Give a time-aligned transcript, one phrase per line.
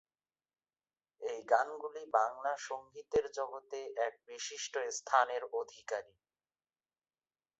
[1.21, 6.13] এই গানগুলি বাংলা সংগীতের জগতে এক বিশিষ্ট স্থানের অধিকারী।